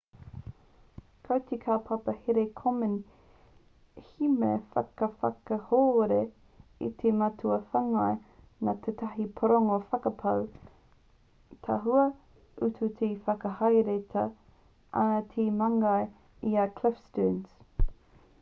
ko 1.25 1.35
te 1.49 1.57
kaupapa 1.63 2.13
here 2.21 2.43
a 2.43 2.45
komen 2.61 2.93
he 4.05 4.29
mea 4.43 4.53
whakakahore 4.77 6.17
i 6.87 6.89
te 7.03 7.11
mātua 7.19 7.57
whāngai 7.75 8.15
nā 8.69 8.75
tētahi 8.87 9.25
pūrongo 9.41 9.77
whakapau 9.91 10.43
tahua 11.69 12.05
utu 12.69 12.89
e 13.09 13.11
whakahaeretia 13.29 14.23
ana 15.03 15.21
e 15.25 15.29
te 15.35 15.45
māngai 15.61 16.03
i 16.53 16.59
a 16.63 16.65
cliff 16.81 17.03
sterns 17.07 17.57